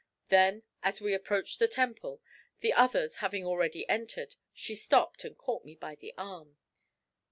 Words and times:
Then 0.29 0.63
as 0.81 0.99
we 0.99 1.13
approached 1.13 1.59
the 1.59 1.67
Temple, 1.67 2.23
the 2.61 2.73
others 2.73 3.17
having 3.17 3.45
already 3.45 3.87
entered, 3.87 4.33
she 4.51 4.73
stopped 4.73 5.23
and 5.23 5.37
caught 5.37 5.63
me 5.63 5.75
by 5.75 5.93
the 5.93 6.11
arm. 6.17 6.57